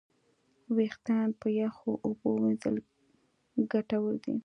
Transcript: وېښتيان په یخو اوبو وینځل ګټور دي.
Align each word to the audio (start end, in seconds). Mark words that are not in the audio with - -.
وېښتيان 0.75 1.29
په 1.39 1.47
یخو 1.61 1.91
اوبو 2.05 2.29
وینځل 2.43 2.75
ګټور 3.71 4.13
دي. 4.23 4.35